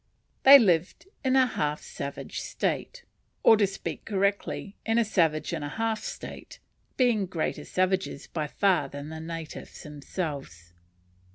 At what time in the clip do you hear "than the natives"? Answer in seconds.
8.89-9.83